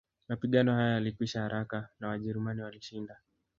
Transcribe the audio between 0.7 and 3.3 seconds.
hayo yalikwisha haraka na Wajerumani walishinda